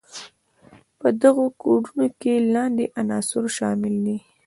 په 0.99 1.07
دغو 1.21 1.45
کودونو 1.61 2.05
کې 2.19 2.33
لاندې 2.53 2.85
عناصر 2.99 3.43
شامل 3.57 3.95
دي. 4.05 4.17